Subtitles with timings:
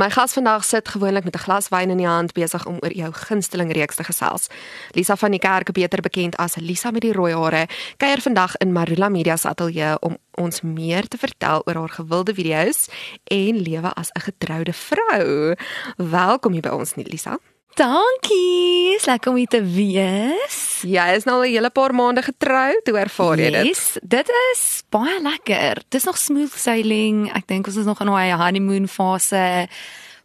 [0.00, 2.92] My gas vandag sit gewoonlik met 'n glas wyn in die hand besig om oor
[2.92, 4.46] jou gunsteling reeks te gesels.
[4.90, 8.72] Lisa van die Kerk, beter bekend as Lisa met die rooi hare, kuier vandag in
[8.72, 12.88] Marula Media se ateljee om ons meer te vertel oor haar gewilde video's
[13.24, 15.54] en lewe as 'n getroude vrou.
[15.96, 17.38] Welkom hier by ons, Lisa.
[17.80, 18.96] Dankie.
[18.96, 20.56] Is lekker om hier te wees.
[20.84, 22.84] Jy is nou al 'n hele paar maande getroud.
[22.84, 23.66] Hoe ervaar jy dit?
[23.66, 25.82] Yes, dit is baie lekker.
[25.88, 27.32] Dis nog smooth sailing.
[27.32, 29.68] Ek dink ons is nog in 'n honeymoon fase.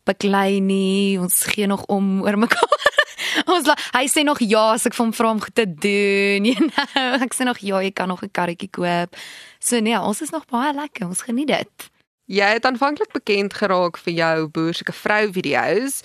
[0.04, 1.20] Beklei nie.
[1.20, 2.70] Ons gee nog om oor mekaar.
[3.54, 6.44] Ons hy sê nog ja as ek van vra om goed te doen.
[6.52, 9.16] You know, ek sê nog ja, jy kan nog 'n karretjie koop.
[9.60, 11.08] So nee, ons is nog baie lekker.
[11.08, 11.90] Ons geniet dit.
[12.26, 16.02] Jy het aanvanklik bekend geraak vir jou boerseke vrou video's.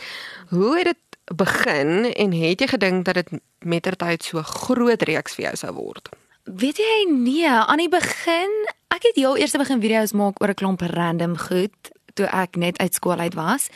[0.50, 5.44] Hoe het dit begin en het jy gedink dat dit mettertyd so groot reeks vir
[5.44, 6.08] jou sou word?
[6.44, 8.50] Weet jy nee, aan die begin,
[8.90, 12.78] ek het heel eers begin video's maak oor 'n klomp random goed toe ek net
[12.78, 13.68] uit skool uit was.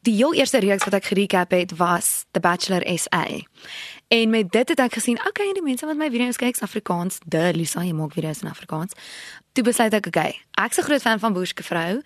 [0.00, 3.26] Die heel eerste reeks wat ek gerecap het was The Bachelor SA.
[4.08, 7.18] En met dit het ek gesien, okay, die mense wat my video's kyk, is Afrikaans.
[7.26, 8.94] De Lisa, jy maak video's in Afrikaans.
[9.52, 12.00] Toe besluit ek, okay, ek's 'n groot fan van Boerske vrou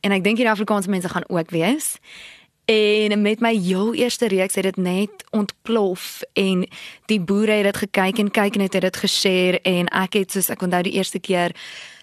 [0.00, 1.96] en ek dink hierdie Afrikaanse mense gaan ook wees.
[2.66, 6.68] En met my heel eerste reeks het dit net ontplof en
[7.04, 10.50] die boere het dit gekyk en kyk net het dit geshare en ek het soos
[10.50, 11.54] ek onthou die eerste keer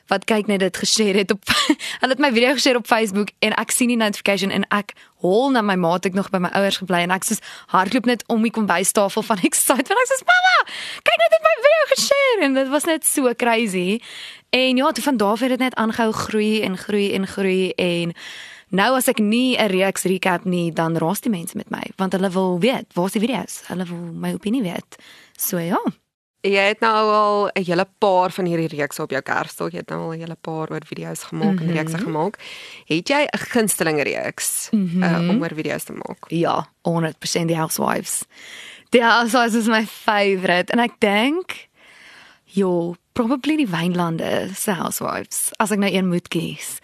[0.07, 1.43] wat kyk net dit geshare het op
[1.99, 5.51] hulle het my video geshare op Facebook en ek sien die notification en ek hol
[5.51, 7.43] na my maat ek nog by my ouers gebly en ek soos
[7.75, 10.55] hardloop net om die kombuistafel van excited want ek soos mamma
[11.09, 12.39] kyk net het my video geshare.
[12.47, 13.99] En dit was net so crazy.
[14.49, 17.71] En ja toe van daar af het dit net aangehou groei en groei en groei
[17.71, 18.15] en
[18.73, 22.13] Nou as ek nie 'n reeks recap nie, dan raas die mense met my want
[22.13, 23.61] hulle wil weet, waar is die video's?
[23.67, 24.97] Hulle wil my opinie weet.
[25.37, 25.79] So ja.
[26.41, 29.71] Jy het nou al 'n hele paar van hierdie reekse op jou kerststok.
[29.71, 31.69] Jy het nou al 'n hele paar oor video's gemaak mm -hmm.
[31.69, 32.37] en reekse gemaak.
[32.85, 35.03] Het jy 'n gunsteling reeks mm -hmm.
[35.03, 36.25] uh, om oor video's te maak?
[36.27, 38.25] Ja, 100% die Housewives.
[38.89, 41.69] Die Housewives is my favorite en ek dink
[42.55, 46.79] Jo, probably die Wynlande se Housewives as ek nou een moet kies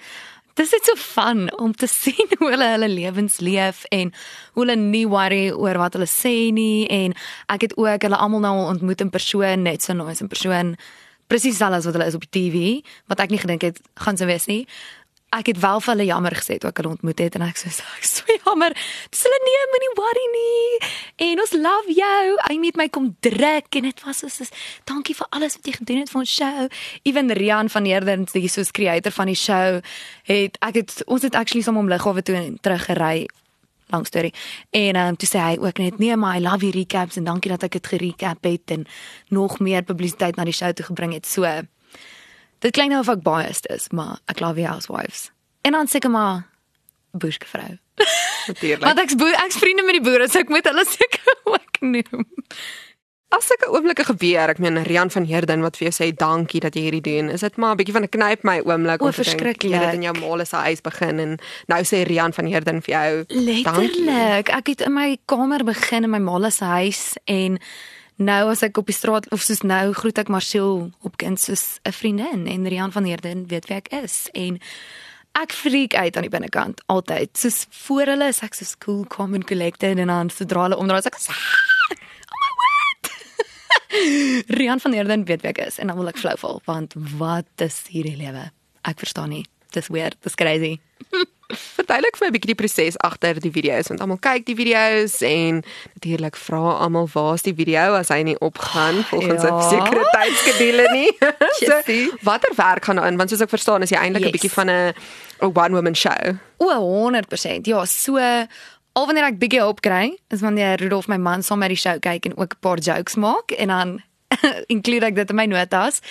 [0.59, 4.11] dis net so fun om te sien hoe hulle hulle lewens leef en
[4.55, 7.15] hoe hulle nie worry oor wat hulle sê nie en
[7.53, 10.75] ek het ook hulle almal nou ontmoet in persoon net so nice in persoon
[11.31, 14.27] presies alles wat hulle is op die TV wat ek nie gedink het gaan so
[14.29, 14.63] wees nie
[15.35, 17.71] ek het wel vir hulle jammer gesê toe ek hulle ontmoet het en ek sê
[17.97, 18.75] ek so jammer.
[19.13, 20.91] Dis hulle nee, moenie worry nie.
[21.29, 22.21] En ons love jou.
[22.47, 24.47] Hy het my kom druk en dit was so
[24.89, 26.69] dankie vir alles wat jy gedoen het vir ons show.
[27.03, 29.81] Ewen Rian van Heerden, die soos creator van die show,
[30.29, 33.27] het ek het ons het actually saam om Lughawe toe terug gery
[33.89, 34.33] lang storie.
[34.69, 37.23] En ehm um, toe sê hy ook net nee, maar I love your recaps en
[37.23, 38.85] dankie dat ek dit gerecap het en
[39.29, 41.25] nog meer publisiteit na die show toe gebring het.
[41.25, 41.45] So
[42.59, 45.29] Dit klink nou of ek biased is, maar ek love housewives.
[45.61, 46.43] En dan seker maar
[47.11, 47.77] boerske vrou.
[48.47, 48.83] Natuurlik.
[48.83, 49.15] Want ek's
[49.45, 52.25] ek's vriende met die boere, so ek moet hulle seker ook noem.
[53.29, 56.59] As ek 'n oomblik gebeur, ek meen Rian van Heerden wat vir jou sê dankie
[56.59, 57.29] dat jy hierdie doen.
[57.29, 59.93] Is dit maar 'n bietjie van 'n knyp my oomblik om te dink jy het
[59.93, 61.37] in jou maale se huis begin en
[61.67, 63.63] nou sê Rian van Heerden vir jou Letterlik.
[63.63, 64.03] dankie.
[64.03, 64.49] Letterlik.
[64.49, 67.59] Ek het in my kamer begin in my maale se huis en
[68.19, 71.79] nou as ek op die straat of soos nou groet ek Marcel op kind soos
[71.87, 74.29] 'n vriendin en Rian van Heerden weet wie ek is.
[74.33, 74.59] En
[75.33, 77.37] ek freak uit aan die binnekant altyd.
[77.37, 81.05] Soos voor hulle is ek so cool calm and collected en dan sodra hulle omdraai
[81.05, 83.03] ek sê oh my word.
[84.59, 87.47] Rian van Heerden weet wie ek is en dan wil ek flou val want wat
[87.57, 88.51] is hierdie lewe?
[88.83, 90.79] Ek verstaan nie dis weird dis crazy
[91.49, 95.15] Verduidelik vir my 'n bietjie die proses agter die video's want almal kyk die video's
[95.25, 95.63] en
[95.97, 99.69] natuurlik vra almal waar's die video as hy nie opgaan volgens 'n ja.
[99.69, 101.09] sekere tydskedule nie.
[101.65, 101.81] so,
[102.21, 104.35] watter werk gaan daarin want soos ek verstaan is jy eintlik 'n yes.
[104.37, 104.93] bietjie van 'n
[105.41, 106.37] 'n one woman show.
[106.57, 107.65] O, 100%.
[107.65, 108.17] Ja, so
[108.93, 111.97] al wanneer ek bietjie hulp kry, is wanneer Rudolf my man saam met die show
[111.97, 114.01] kyk en ook 'n paar jokes maak en dan
[114.73, 116.01] inkludeer ek dit in my notas.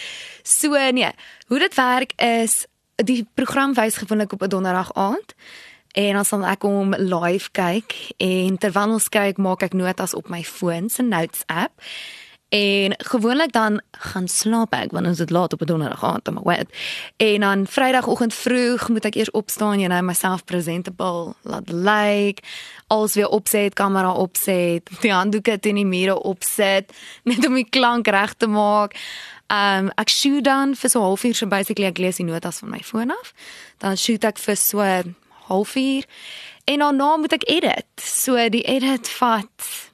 [0.43, 1.13] So nee,
[1.47, 2.67] hoe dit werk is
[3.05, 5.35] die program wys gewoonlik op 'n donderdag aand
[5.93, 10.29] en dan sal ek hom live kyk en terwyl ons kyk maak ek notas op
[10.29, 11.81] my foon se notes app
[12.49, 16.69] en gewoonlik dan gaan slaap ek wanneer dit laat op 'n donderdag aand om wet
[17.17, 22.39] en dan vrydagoggend vroeg moet ek eers opstaan en nou myself presentable laat lyk
[22.87, 26.93] als weer opset kamera opset die handdoeke teen die mure opset
[27.31, 28.95] net om die klank reg te maak
[29.49, 32.59] Ehm um, ek shoot dan vir so 'n halfuur so basically ek lees die notas
[32.61, 33.33] van my foon af.
[33.79, 34.81] Dan shoot ek vir so
[35.49, 36.05] halfuur
[36.65, 37.89] en daarna moet ek edit.
[37.97, 39.89] So die edit vat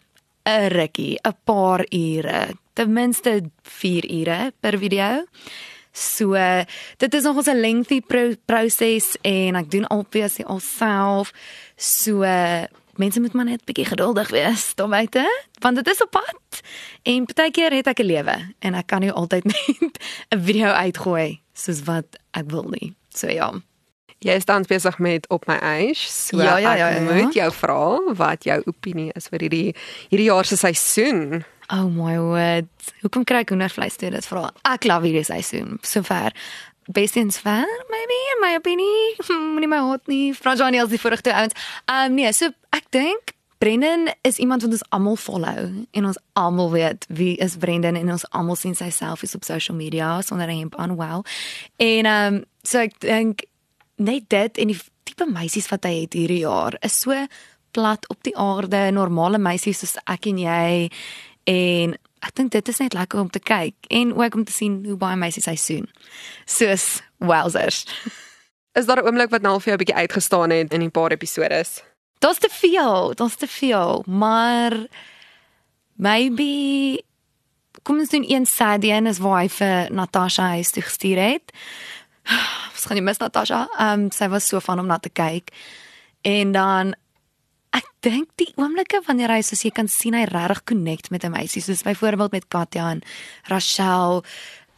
[0.46, 5.24] 'n rukkie, 'n paar ure, ten minste 4 ure per video.
[5.92, 6.34] So
[6.98, 11.32] dit is nog 'n lengthy pro proses en ek doen albei alself.
[11.76, 12.22] So
[12.98, 15.28] mense moet maar net bietjie geduldig wees, weet jy,
[15.60, 16.60] want dit is op pad.
[17.02, 19.98] En partykeer het ek 'n lewe en ek kan nie altyd net
[20.34, 22.94] 'n video uitgooi soos wat ek wil nie.
[23.14, 23.52] So ja.
[24.24, 26.08] Jy is dan besig met op my age.
[26.08, 27.14] So Ja, ja, ja, ek ja.
[27.14, 29.74] moet jou vra wat jou opinie is vir hierdie
[30.08, 31.44] hierdie jaar se seisoen.
[31.72, 32.68] Oh my word.
[33.00, 34.50] Hoekom kry ek hoendervleis toe dit vra?
[34.64, 35.78] Ek love hierdie seisoen.
[35.82, 36.32] Sover.
[36.86, 39.16] Best in fair, maybe in my opinie.
[39.54, 40.34] Moenie my haat nie.
[40.34, 41.56] Johnny as die vorige twee ouens.
[41.88, 46.70] Um nee, so ek dink Brendan is iemand wat ons almal follow en ons almal
[46.74, 50.58] weet wie is Brendan en ons almal sien sy selfies op social media sonder 'n
[50.58, 51.24] hemp aan, wow.
[51.76, 53.46] En um so ek dink
[53.96, 57.14] net dit en die tipe meisies wat hy het hierdie jaar is so
[57.70, 60.90] plat op die aarde, normale meisies soos ek en jy
[61.44, 64.80] en ek dink dit is net lekker om te kyk en ook om te sien
[64.86, 65.88] hoe baie meisies hy soen.
[66.46, 67.84] Soos wowzers.
[68.78, 70.90] Is daar 'n oomblik wat nou al vir jou 'n bietjie uitgestaan het in die
[70.90, 71.82] paar episodes?
[72.18, 74.86] Dit's te veel, dit's te veel, maar
[75.94, 77.02] maybe
[77.82, 81.52] kom ons doen een sad een is waar hy vir Natasha huis toe gestuur het.
[82.74, 83.68] Ons gaan nie mis Natasha.
[83.78, 85.52] Ehm um, sy was so van om na te kyk.
[86.22, 86.94] En dan
[88.04, 91.62] dink die oomblikke wanneer hy soos jy kan sien hy regtig connect met 'n meisie
[91.62, 93.02] soos byvoorbeeld met Katja en
[93.48, 94.24] Rachel.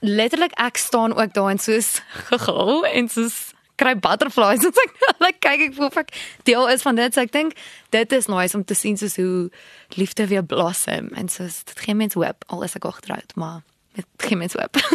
[0.01, 2.01] Letterlik ek staan ook daar en soos
[2.31, 6.15] gegil en soos kry butterflies en ek like, kyk ek voel ek
[6.45, 7.15] deel is van dit.
[7.15, 7.59] So ek dink
[7.91, 9.51] dit is nice om te sien soos hoe
[9.97, 13.63] liefde weer blossom en soos dit gee mens hoop al is ek getroud, maar
[13.95, 14.77] dit gee mens hoop.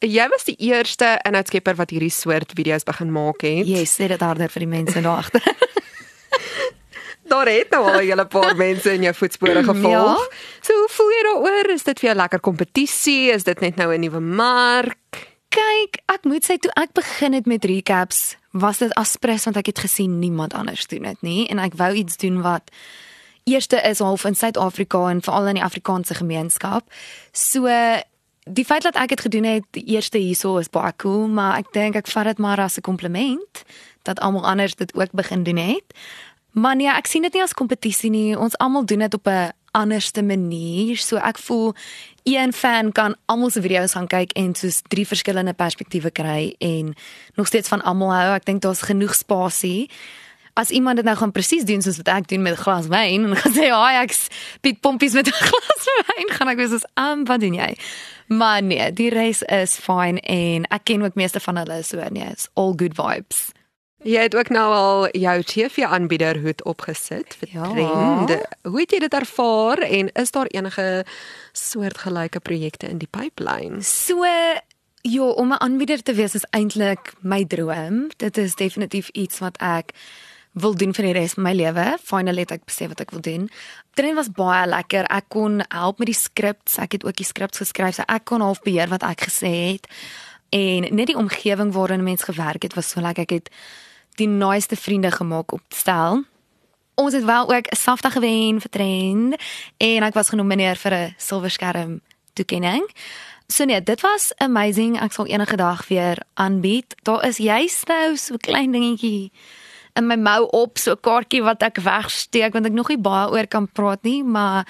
[0.00, 3.68] Jy was die eerste inhoudskepper wat hierdie soort video's begin maak het.
[3.68, 5.44] Yes, sê dit harder vir die mense daar agter.
[7.30, 10.26] Daar het nou al 'n hele paar mense in jou voetspore gevolg.
[10.30, 10.36] Ja.
[10.60, 11.70] So hoe voel jy daaroor?
[11.70, 13.30] Is dit vir jou lekker kompetisie?
[13.30, 15.28] Is dit net nou 'n nuwe mark?
[15.48, 19.66] Kyk, ek moet sê toe ek begin het met recaps, was dit aspres want ek
[19.66, 22.70] het gesien niemand anders doen dit nie en ek wou iets doen wat
[23.44, 26.92] eerste is half in Suid-Afrika en veral in die Afrikaanse gemeenskap.
[27.32, 27.66] So
[28.44, 31.72] die feit dat ek dit gedoen het die eerste hierso is baie cool, maar ek
[31.72, 33.64] dink ek vat dit maar as 'n kompliment
[34.02, 35.84] dat almal anders dit ook begin doen het.
[36.52, 38.38] Maar nee, ek sien dit nie as kompetisie nie.
[38.38, 40.96] Ons almal doen dit op 'n anderste manier.
[40.96, 41.74] So ek voel
[42.22, 46.94] een fan kan almal se video's gaan kyk en soos drie verskillende perspektiewe kry en
[47.34, 48.34] nog steeds van almal hou.
[48.34, 49.90] Ek dink daar's genoeg spasie.
[50.52, 53.24] As iemand dit nou gaan presies doen soos wat ek doen met 'n glas wyn
[53.24, 54.28] en gaan sê, "Haai, ek
[54.60, 57.76] Piet pompies met 'n glas wyn," gaan ek wees soos, "Um, wat doen jy?"
[58.26, 62.28] Maar nee, die res is fine en ek ken ook meeste van hulle so nee,
[62.30, 63.50] it's all good vibes.
[64.02, 67.68] Jy het ook nou al jou TV-aanbieder hoed opgesit vir Ja.
[67.72, 68.46] Trend.
[68.62, 71.04] Hoe het jy dit ervaar en is daar enige
[71.52, 73.82] soortgelyke projekte in die pipeline?
[73.82, 74.24] So
[75.02, 78.10] ja, om 'n aanbieder te wees is eintlik my droom.
[78.16, 79.92] Dit is definitief iets wat ek
[80.52, 81.98] wil doen vir die res van my lewe.
[82.02, 83.50] Finally het ek besef wat ek wil doen.
[83.94, 85.04] Dit was baie lekker.
[85.04, 86.78] Ek kon help met die skrips.
[86.78, 87.94] Ek het ook die skrips geskryf.
[87.94, 89.86] So ek kon half beheer wat ek gesê het.
[90.50, 93.22] En net die omgewing waarin mense gewerk het was so lekker.
[93.22, 93.50] Ek het
[94.18, 96.24] die naaste vriende gemaak op stel.
[96.94, 99.36] Ons het wel ook 'n safta gewen vir trend
[99.76, 102.00] en ek was genomineer vir 'n silverskerm
[102.32, 102.90] toekenning.
[103.46, 105.00] So nee, dit was amazing.
[105.00, 106.94] Ek sal enige dag weer aanbied.
[107.02, 109.30] Daar is juist nou so 'n klein dingetjie
[109.94, 113.30] in my mou op, so 'n kaartjie wat ek wegsteek want ek nog nie baie
[113.30, 114.66] oor kan praat nie, maar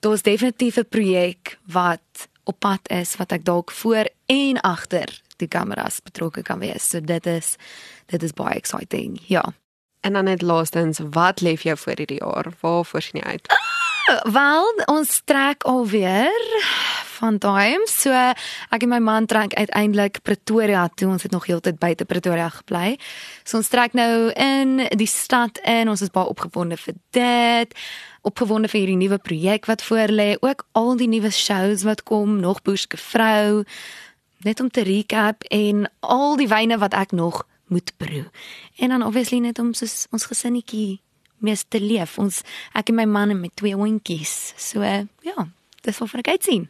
[0.00, 5.48] daar's definitief 'n projek wat op pad is wat ek dalk voor en agter die
[5.48, 6.88] kameras betrokke kan wees.
[6.88, 7.56] So dit is
[8.06, 9.20] dit is baie exciting.
[9.26, 9.44] Ja.
[10.04, 12.52] En dan net laastens, wat lê vir jou voor hierdie jaar?
[12.60, 13.46] Waar voorsien jy uit?
[14.32, 16.42] Wel, ons trek alweer
[17.14, 17.86] van time.
[17.88, 21.08] So ek en my man trek uiteindelik Pretoria toe.
[21.14, 22.98] Ons het nog heeltyd buite Pretoria gebly.
[23.48, 25.88] So ons trek nou in die stad in.
[25.88, 27.72] Ons is baie opgewonde vir dit.
[28.24, 32.62] Opgewonde vir hierdie nuwe projek wat voorlê, ook al die nuwe shows wat kom, nog
[32.64, 33.64] Boeske vrou.
[34.44, 38.24] Net om te recap en al die wyne wat ek nog moet proe.
[38.76, 41.00] En dan obviously net om soos ons gesinnetjie
[41.44, 42.18] mees te leef.
[42.18, 44.54] Ons ek en my man en my twee hondjies.
[44.56, 45.48] So ja,
[45.84, 46.68] dis wat ek uitsien.